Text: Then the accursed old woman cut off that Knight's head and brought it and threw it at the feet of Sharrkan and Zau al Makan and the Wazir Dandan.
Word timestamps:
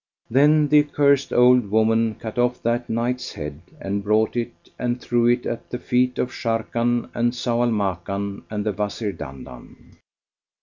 Then 0.31 0.69
the 0.69 0.79
accursed 0.79 1.31
old 1.31 1.69
woman 1.69 2.15
cut 2.15 2.39
off 2.39 2.59
that 2.63 2.89
Knight's 2.89 3.33
head 3.33 3.61
and 3.79 4.03
brought 4.03 4.35
it 4.35 4.71
and 4.79 4.99
threw 4.99 5.27
it 5.27 5.45
at 5.45 5.69
the 5.69 5.77
feet 5.77 6.17
of 6.17 6.31
Sharrkan 6.31 7.11
and 7.13 7.33
Zau 7.33 7.61
al 7.63 7.69
Makan 7.71 8.41
and 8.49 8.65
the 8.65 8.71
Wazir 8.71 9.11
Dandan. 9.13 9.97